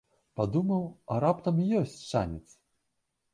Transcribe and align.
Падумаў, 0.39 0.85
а 1.15 1.17
раптам 1.25 1.61
ёсць 1.81 1.95
шанец. 2.09 2.47